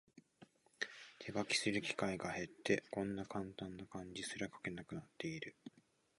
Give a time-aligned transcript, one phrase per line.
[1.19, 5.55] 手書きする機会が減って、こんなカンタンな漢字すら書けなくなってる